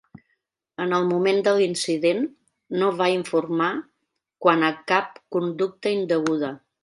En 0.85 0.93
el 0.99 1.03
moment 1.09 1.41
de 1.47 1.51
l'incident, 1.57 2.23
no 2.83 2.89
va 3.03 3.11
informar 3.17 3.69
quant 4.47 4.67
a 4.71 4.75
cap 4.93 5.23
conducta 5.37 5.97
indeguda. 6.01 6.53